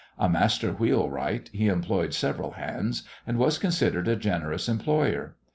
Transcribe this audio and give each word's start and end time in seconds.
A 0.17 0.27
master 0.27 0.71
wheelwright, 0.73 1.51
he 1.53 1.67
employed 1.67 2.15
several 2.15 2.53
hands, 2.53 3.03
and 3.27 3.37
was 3.37 3.59
considered 3.59 4.07
a 4.07 4.15
generous 4.15 4.67
employer. 4.67 5.35